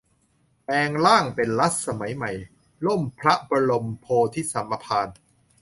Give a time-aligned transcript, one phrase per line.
[0.63, 2.31] แปลงร่างเป็น รัฐสมัยใหม่-
[2.85, 5.07] ร่มพระบรมโพธิสมภาร